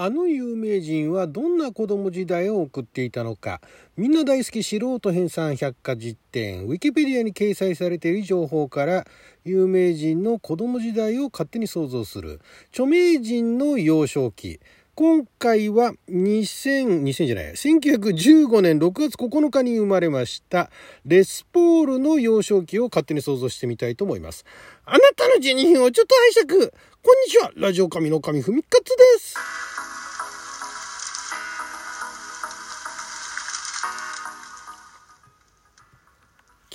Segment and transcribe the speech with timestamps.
[0.00, 3.60] あの有名人はどんな子供時代を送っていたのか。
[3.96, 6.66] みんな大好き素人編纂百科実典。
[6.66, 9.04] ウィキペディアに掲載されている情報から
[9.44, 12.40] 有名人の子供時代を勝手に想像する。
[12.70, 14.60] 著名人の幼少期。
[14.94, 20.70] 今回は2000、2000じゃない、1915年6月9日に生まれました、
[21.06, 24.44] レスポールの幼少期を勝手に想像してみたいと思います。
[24.84, 26.72] あなたの12品をちょっと拝借。
[27.02, 27.52] こんにちは。
[27.56, 29.77] ラジオ神の神ふみかつです。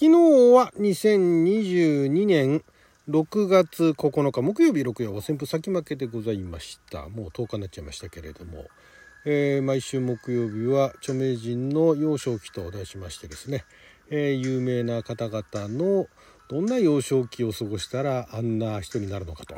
[0.03, 0.19] 昨日
[0.53, 2.61] は2022年
[3.07, 7.07] 6月9日木曜日6曜旋風先負けでございました。
[7.07, 8.65] もう10日になっちゃいましたけれども、
[9.25, 13.63] えー、毎週木曜日は著名人の幼少期と題しましてですね、
[14.09, 16.07] えー、有名な方々の
[16.49, 19.55] どんな幼少期を過ごしたらあんな人になるのかと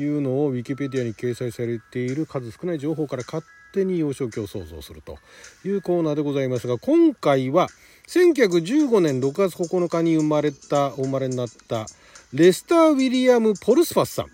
[0.00, 5.18] いうのをウィキペディアに掲載されている数少ない情報から勝手に幼少期を想像すると
[5.64, 7.68] いうコーナーでございますが今回は
[8.08, 11.86] 1915年6月9日に生まれたお生まれになった
[12.32, 14.26] レスター・ウィリアム・ポルスファスさん。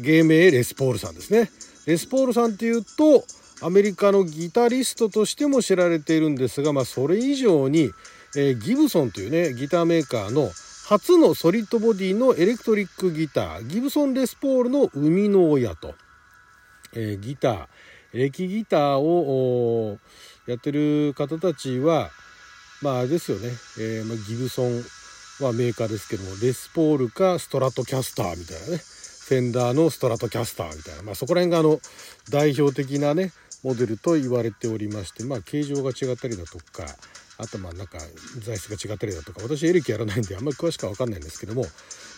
[0.00, 1.50] 芸名レスポールさんですね。
[1.86, 3.24] レスポールさんっていうと
[3.62, 7.90] アメリカのギタリストとしても知られているんですが、まあ、それ以上に、
[8.36, 10.50] えー、ギブソンというねギターメーカーの
[10.88, 15.94] 初のソリッドボディのエレクトリックギターギブソン・レスポールの生みの親と、
[16.94, 17.66] えー、ギター。
[18.14, 19.98] エレキギターを
[20.46, 22.10] やってる方たちは
[22.80, 23.48] まああれですよね、
[23.78, 24.82] えーまあ、ギブソン
[25.44, 28.80] はメーカーですけどもレスポールかストラトキャスターみたいなね。
[29.24, 31.80] フェンダーのストラトキャスターみたいな、まあ、そこら辺があの
[32.30, 36.84] 代表的なねモデルと言われておりまして、まあ、形状が違ったりだとか
[37.38, 37.98] あとまあなんか
[38.40, 41.62] 材質が違ったりだとか私エレキやらないんであんまり詳しくは分かんないんですけども、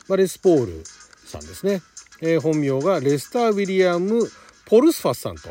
[0.09, 1.81] まあ、レスポールさんですね、
[2.21, 4.29] えー、本名がレスター・ウィリアム・
[4.67, 5.49] ポルスファスさんと。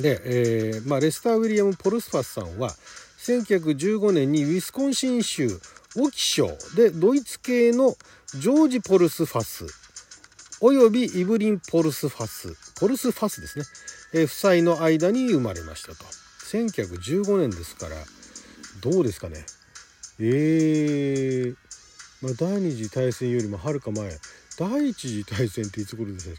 [0.00, 2.70] で、えーまあ、レスター・ウィリアム・ポルスファスさんは
[3.18, 7.94] 1915年にウィスコンシン州ウォキ賞でドイツ系の
[8.34, 9.66] ジョージ・ポルスファス
[10.60, 13.64] およびイブリン・ポルスファスポルスファスですね、
[14.12, 16.04] えー、夫妻の間に生まれましたと。
[16.50, 17.96] 1915年ですから
[18.80, 19.44] どうですかね。
[20.18, 21.56] えー、
[22.20, 24.18] まあ、第二次大戦よりもはるか前。
[24.58, 26.34] 第一次大戦っていつ頃でしたっ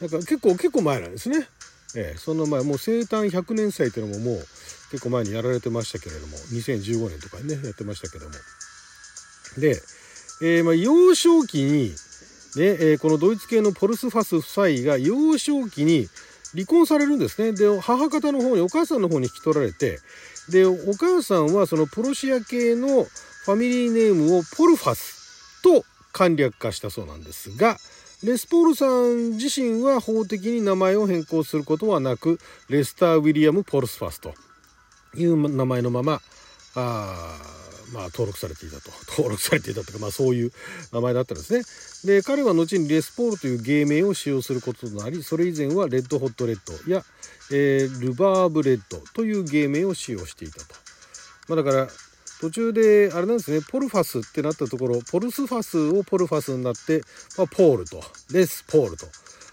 [0.00, 0.06] け？
[0.06, 1.48] なんか結構結構前なんですね。
[1.96, 4.38] えー、その前もう生誕100年祭っていうのももう
[4.90, 8.32] 結構前にやられてましたけれども2015年とかねやってましたけども
[9.58, 9.80] で、
[10.42, 11.94] えー、まあ、幼少期に、ね
[12.56, 16.08] えー、このドイツ系のポルスファス夫妻が幼少期に
[16.52, 17.52] 離婚されるんですね。
[17.52, 20.00] で、母方の方に、お母さんの方に引き取られて、
[20.50, 27.76] で、お母さんはそのプロシア系のファミリーネームをポルファスと簡略化したそうなんですが、
[28.22, 32.38] レスポールさん自身は法的に名前を変更することはなく、
[32.68, 34.34] レスター・ウィリアム・ポルスファスと
[35.16, 36.20] いう名前のまま、
[36.74, 37.60] あ
[37.92, 38.90] まあ、登録されていたと。
[39.10, 40.52] 登録されていたというか、まあ、そういう
[40.92, 41.62] 名前だったんですね。
[42.04, 47.04] で、彼は後にレスポールという芸名を使用することとなり、それ以前はレッドホットレッドや、
[47.50, 50.74] えー、ルバーブレッドという芸名を使用していたと。
[51.48, 51.88] まあ、だから、
[52.40, 57.02] 途中で、あれなんですね、ポルファスってなったところ、ポルスファスをポルファスになって、
[57.36, 58.02] まあ、ポールと、
[58.32, 59.06] レスポールと。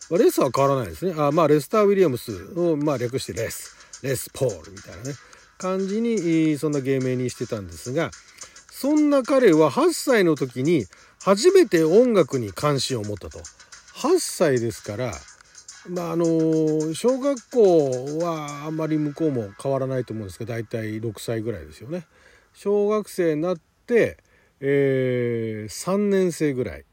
[0.10, 1.14] まあ、レスは変わらないですね。
[1.18, 5.16] あまあ、レスター・ウィリアムスを、まあ、略してレス、レスポールみたいなね。
[5.58, 8.12] 感じにそんな芸名にしてたんですが
[8.72, 10.86] そんな彼は8歳の時に
[11.24, 13.40] 初めて音楽に関心を持ったと。
[13.96, 15.12] 8歳ですから
[15.90, 22.06] まああの小学校はあんまり向こうも変わらないと思うんですけど大体6歳ぐらいですよね。
[22.60, 24.18] 小学生になって、
[24.62, 26.86] えー、3年生ぐらい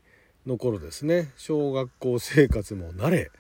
[0.45, 1.31] の頃ですね。
[1.39, 3.31] 小学校生活も慣れ、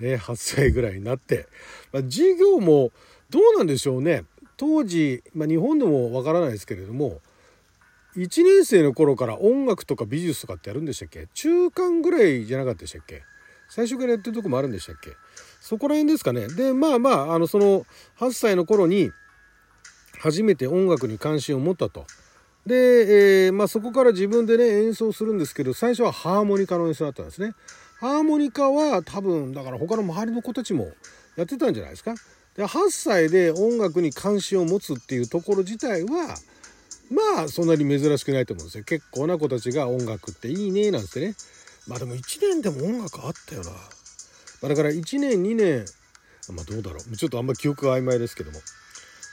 [0.00, 1.46] ね、8歳ぐらいになって、
[1.92, 2.90] まあ、授業も
[3.30, 4.24] どうなんでしょうね。
[4.56, 7.20] 当時、まあ、日本でもわからないですけれども
[8.16, 11.28] 1年生の頃から音楽とか美術とかってやるんでしたっけ？
[11.32, 13.22] 中間ぐらいじゃなかったでしたっけ？
[13.68, 15.12] 最初からやってるとこもあるんでしたっけ？
[15.60, 16.48] そこら辺ですかね。
[16.48, 17.86] でまあまああのその
[18.18, 19.12] 8歳の頃に
[20.18, 22.06] 初めて音楽に関心を持ったと。
[22.66, 22.74] で、
[23.46, 27.54] えー、まあ、そこから自分でね演奏するんですけど最初はハーモニカの演奏だったんですね。
[28.00, 30.92] ハーモニカは多分だから他の周りの子たちも
[31.36, 32.14] やってたんじゃないですか。
[32.58, 36.36] で8歳で音楽に関心を持つっていうところ自体は
[37.08, 41.34] まあそんなに珍しくないと思うんですよ結構な子たちが音楽っていいねなんてね
[41.86, 43.70] まあでも1年でも音楽あったよな、
[44.62, 45.86] ま、だから1年2年
[46.54, 48.58] まあどうだろうちょっとあんま記憶が曖昧ですけども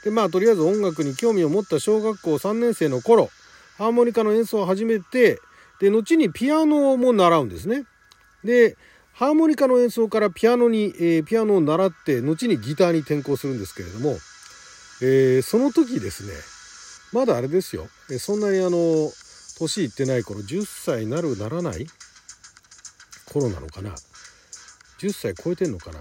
[0.06, 3.30] でまあとりあえず音楽に興味を持った小学校3年生の頃
[3.78, 5.40] ハーモニカの演奏を始めて
[5.81, 7.84] で後にピアノも習うんですね。
[8.44, 8.78] で
[9.12, 14.12] ハーモニカの演奏からピアノに、えー、ピアノを習って後にギターに転向するんですけれども、
[15.02, 16.34] えー、その時ですね
[17.12, 17.88] まだあれですよ。
[18.19, 19.12] そんなにあの
[19.58, 21.88] 年いってない頃10歳なるならない
[23.34, 23.96] 頃なのかな。
[25.00, 26.00] 10歳超えてんのかな。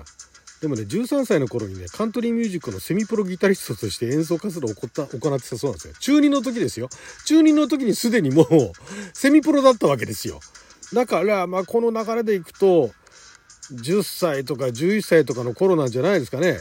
[0.64, 6.88] でもね13歳の頃にねカントリーミュージックのセミプロギタリストとして演奏活動を行った行ってたそうなんですよ中2の時ですよ
[7.26, 8.48] 中2の時にすでにもう
[9.12, 10.40] セミプロだったわけですよ
[10.94, 12.92] だからまあこの流れでいくと
[13.72, 16.58] 10歳とか11歳とかの頃なんじゃないですかね。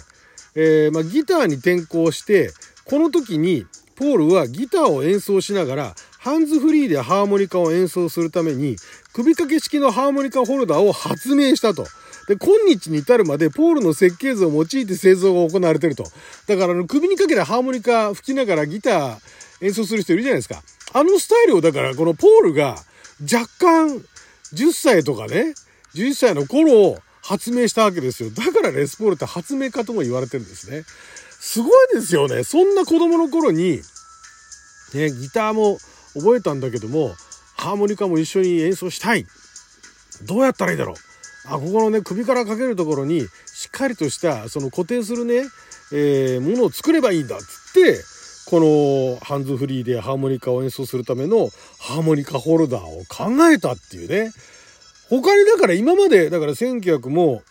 [0.55, 2.51] えー、まあ、ギターに転向して
[2.85, 3.65] この時に
[3.95, 8.75] ポールはギターを演奏しながらハンズフリーでハーモニカを演奏するために
[9.13, 11.85] 首掛け式のハーモニカホルダーを発明したと。
[12.27, 16.03] で、今日に至るまでポールの設計図を用いて製造が行われてると。
[16.47, 19.17] だからあの首にかけてハーモニカ吹きながらギター
[19.61, 20.61] 演奏する人いるじゃないですか。
[20.93, 22.77] あのスタイルをだからこのポールが
[23.21, 24.03] 若干
[24.53, 25.53] 10歳とかね、
[25.95, 28.29] 11歳の頃発明したわけですよ。
[28.31, 30.83] だからレスポールって発明家とも言われてるんですね。
[31.39, 32.43] すごいですよね。
[32.43, 33.81] そんな子供の頃に、
[34.93, 35.77] ね、ギターも
[36.13, 37.15] 覚えたんだけども、
[37.57, 39.25] ハーモニカも一緒に演奏したい。
[40.23, 41.12] どうやったらいいだろう。
[41.45, 45.43] あ、ここのね、首からかけるところに、しっかりとした、その固定するね、
[45.91, 48.03] えー、ものを作ればいいんだっつって、
[48.45, 51.49] このハンズフリーでハーモニカを演奏するための
[51.79, 54.31] ハーモニカホルダーを考えたっていうね。
[55.09, 57.43] 他にだから今まで、だから1900も、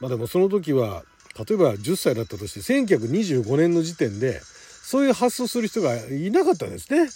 [0.00, 1.04] まあでもその時は、
[1.36, 7.08] 例えば10歳だったとして、1925年の時点で、そういう発想する人がいなかったんですね。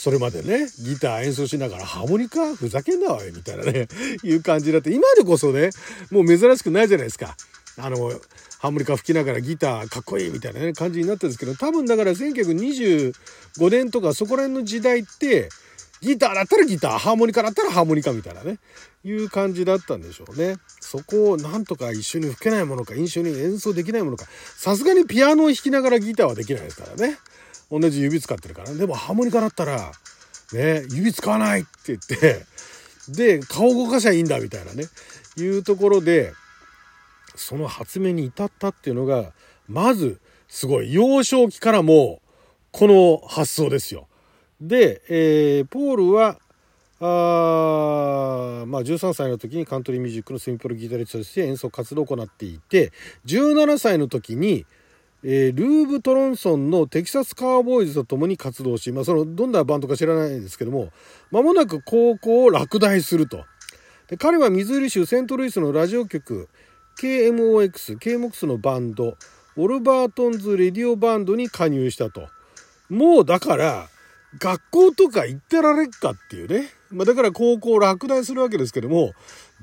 [0.00, 2.54] それまでね、ギター演奏しながらハーモニカ？
[2.54, 3.88] ふざけんなわよ、みたいなね、
[4.22, 5.70] いう感じだって、今でこそね、
[6.12, 7.36] もう珍しくないじゃないですか。
[7.78, 7.96] あの、
[8.60, 13.12] ハーモニカ吹きながらギターかっこいいみたいなね、感じになったんですけど、多分だから1925
[13.70, 15.48] 年とかそこら辺の時代って、
[16.00, 18.60] ギターだったらギター、ハーモニカだったらハーモニカみたいなね、
[19.02, 20.58] いう感じだったんでしょうね。
[20.80, 27.18] そこをなんとか一緒に吹けないものか、一緒に演奏できないものか、さすがにピアノを弾きながらギターはできないですからね。
[27.70, 28.74] 同じ指使ってるから。
[28.74, 29.92] でもハーモニカだったら、
[30.52, 32.44] ね、指使わないって言って、
[33.08, 34.84] で、顔動かしゃいいんだみたいなね、
[35.36, 36.32] いうところで、
[37.34, 39.32] その発明に至ったっていうのが、
[39.68, 42.20] まず、すごい、幼少期からも、
[42.72, 44.08] この発想ですよ。
[44.60, 46.38] で、えー、ポールは
[47.00, 52.92] あまあ、13歳の時にカントリーミュージックのセミプロギタリストとして演奏活動を行っていて
[53.26, 54.66] 17歳の時に、
[55.24, 60.90] えー、ルーブ・トロンソンのテキサスカーボーイズと共に活動し、まあ、そのどんなバンドか知らないんですけども
[61.32, 63.44] まもなく高校を落第すると。
[64.08, 66.48] で彼はミズーリ州セントルイスのラジオ局
[66.98, 69.16] KMOX、KMOX のバンド
[69.56, 72.28] ウォルバートンズ・レディオバンドに加入したと。
[72.88, 73.88] もうだから
[74.38, 76.68] 学校とか行ってられっかっていうね。
[76.90, 79.12] まあ、だから高校落第するわけですけども、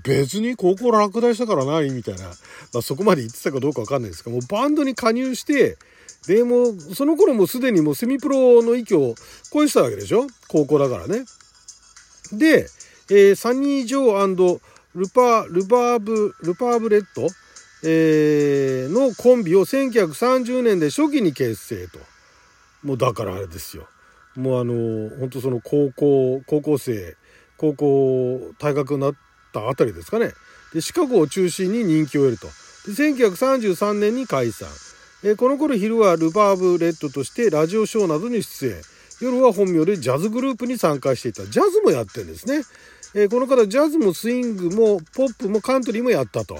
[0.03, 2.25] 別に高校落第したから何みたいな。
[2.25, 2.33] ま
[2.79, 5.77] あ、そこまで言ってたかどうかわかんないですけども、バンドに加入して、
[6.27, 9.13] でも、その頃もすでにもうセミプロの域を
[9.53, 10.25] 超えてたわけでしょ？
[10.47, 11.25] 高校だからね。
[12.33, 12.67] で、
[13.09, 14.59] えー、サニー・ジョー
[14.95, 17.27] ルパ、ルバーブ、ルパーブレッド、
[17.83, 21.99] えー、のコンビを1930年で初期に結成と。
[22.81, 23.87] もうだからあれですよ。
[24.35, 27.15] もうあの本当その高校高校生
[27.57, 29.13] 高校退学になっ
[29.53, 30.31] たあたりですかね。
[30.73, 32.47] でシカゴを中心に人気を得ると。
[32.87, 34.67] で1933年に解散。
[35.23, 38.75] えこの頃昼はルバーブレッドとしてラジオショーなどに出演。
[39.21, 41.45] 夜は本名でジャズグループに参加していた。
[41.45, 42.63] ジャズもやってるんですね、
[43.13, 46.59] えこの方ジャズもスイングもポップもカントリーもやったと。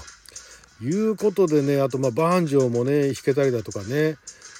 [0.82, 4.16] いうことでねあとまあバンジョーもね弾けたりだとかね。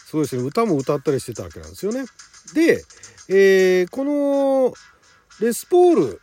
[0.07, 0.43] そうですね。
[0.43, 2.05] 歌も歌ったりしてたわけなんですよね。
[2.55, 2.85] で、
[3.29, 4.73] えー、この
[5.41, 6.21] レスポール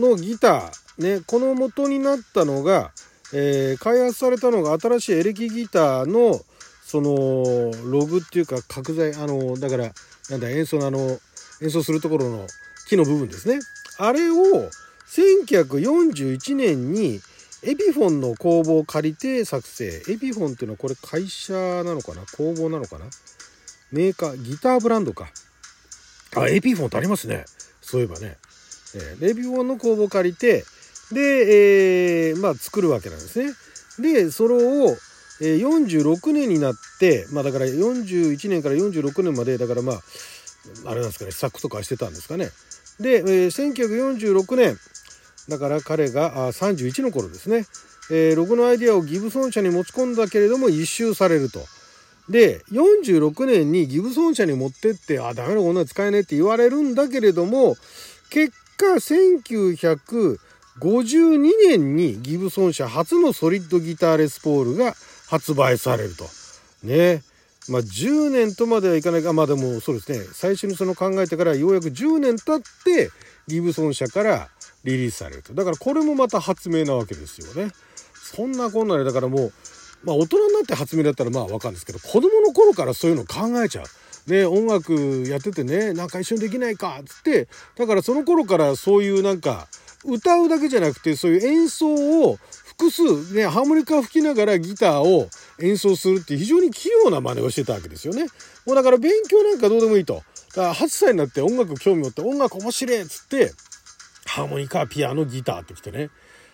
[0.00, 2.92] のギター、ね、この元になったのが、
[3.32, 6.40] えー、開発されたのが新しいエレキギターの
[6.84, 9.92] そのログっていうか角材あのだから
[10.30, 11.18] なんだ演奏のあの
[11.60, 12.46] 演奏するところの
[12.88, 13.58] 木の部分ですね。
[13.98, 14.34] あれを
[15.08, 17.20] 1941年に
[17.62, 20.02] エピフォンの工房を借りて作成。
[20.08, 23.04] エピフォンっていうのはこれ会社なのかな工房なのかな
[23.92, 25.28] メーカーギターブランドか。
[26.36, 27.44] あ、エピフォンってありますね。
[27.80, 28.36] そういえばね。
[28.94, 30.64] えー、エピフォンの工房を借りて、
[31.12, 33.52] で、えー、まあ作るわけなんですね。
[33.98, 34.96] で、それを、
[35.40, 40.00] えー、46年になって、まあだから41年から46年まで、だからまあ、
[40.86, 42.50] あれなんですかね、試作とかしてたんですかね。
[43.00, 44.76] で、えー、1946年、
[45.48, 47.64] だから彼があ31の頃ですね、
[48.10, 51.60] えー、ロゴのアイデアをギブソン社に持ち込んだけれども一周されると。
[52.28, 57.76] で、46年にギブソン社に持ってって、あ、ダメなこんなの使えねえって言われるんだけれども、
[58.30, 60.38] 結果、1950
[60.78, 64.94] 52年にギブソン社初のソリッドギターレスポールが
[65.28, 66.24] 発売されると。
[66.84, 67.22] ね。
[67.68, 73.10] まあ、10年とまではいかないか、まあでもそうですね、最初にその考えてからようやく10年経って、
[73.46, 74.48] ギブソン社から
[74.84, 75.52] リリースされると。
[75.52, 77.72] だからこれもまた発明なわけですよね。
[78.14, 79.52] そんなこんなで、だからもう、
[80.04, 83.84] まあ大人になって発明だったらまあわかるんですけど、子供の頃からそういうの考えちゃう。
[84.30, 84.92] ね、音楽
[85.26, 89.68] やっててね、なんか一緒にできないかっ、つって、だからその頃からそういうなんか、
[90.04, 92.38] 歌うだけじゃなくて、そういう演奏を
[92.78, 95.28] 複数、ね、ハーモニカ吹きながらギターを
[95.60, 98.26] 演奏するって非常に器用な真似をしてたわけですよね。
[98.66, 100.22] もうだから勉強なんかどうでもいいと。
[100.50, 103.52] だから8歳になって音楽興味持って音楽面白いっつって、
[104.26, 106.10] ハーモニカ、ピアノ、ギターってきてね。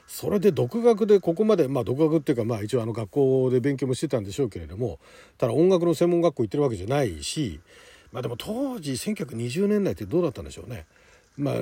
[0.07, 4.99] それで独学でここまでまあ独学っていうかまあ一応あの学校で勉強もしてたんでしょうけれども
[5.39, 7.61] ただ音楽の専門学校行ってるわけじゃないし
[8.13, 10.87] まあでも当時1920年代ってどうだったんでしょうね。
[11.37, 11.55] まあ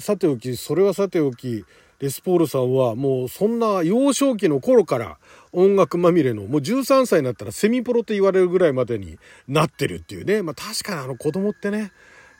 [0.00, 1.64] さておきそれはさておき
[2.00, 5.18] レスポールさんはもうそんな幼少期の頃から
[5.52, 11.92] 音楽まみれのもう13歳になったらセミプロと言われるぐらいまでになってるっていうねまあ確かにあの子供ってね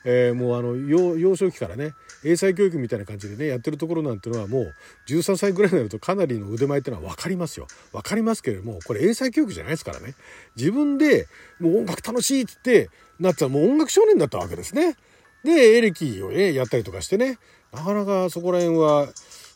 [0.05, 1.93] えー、もうあの幼少期からね
[2.25, 4.75] 英才教育みたいな感じでねやってるところなんてのはもう
[5.09, 7.67] 13歳ぐらいになるとかなりの腕前っていうのは分かりますよ。
[7.93, 10.15] 分かりますけれどもこれ英才教育じゃないですからね。
[10.57, 11.27] 自分で
[11.59, 14.97] もう音楽楽しいっつってなったらもう音楽少年だったわけですね。
[15.45, 17.39] でエレキをねやったりとかしてね。
[17.73, 19.09] なかなかそこら辺は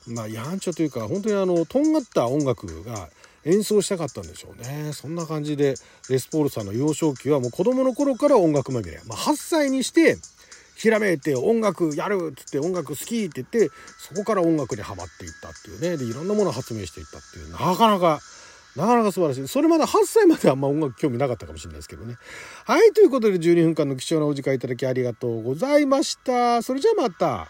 [0.06, 3.08] まあやんちゃというか本当にあのとんがった音楽が
[3.44, 4.92] 演奏したかったんでしょうね。
[4.92, 5.74] そんな感じで
[6.08, 10.16] レスポールさんの幼少期はもう子供の頃から音楽まみれ、まあ、8歳にして
[10.76, 18.20] ひらめいて音楽やるっつって音楽好きって言ってそこから音楽にはまっていったっていうねでいろんなものを発明していったっていうなかなか
[18.76, 19.48] なかなか素晴らしい。
[19.48, 22.16] それまで8歳まではあんま音楽興味なかったかもしれないですけどね。
[22.64, 26.60] はい、ということで12分間の貴重なお時間いただきありがとうございました。
[26.62, 27.46] それじゃあまた。